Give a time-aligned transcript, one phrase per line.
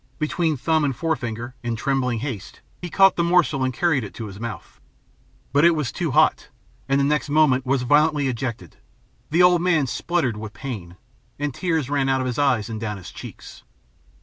[0.17, 4.25] Between thumb and forefinger, in trembling haste, he caught the morsel and carried it to
[4.25, 4.81] his mouth.
[5.53, 6.49] But it was too hot,
[6.89, 8.77] and the next moment was violently ejected.
[9.29, 10.97] The old man spluttered with the pain,
[11.37, 13.61] and tears ran out of his eyes and down his cheeks.